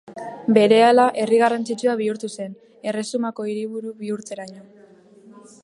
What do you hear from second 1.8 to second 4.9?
bihurtu zen, erresumako hiriburu bihurtzeraino.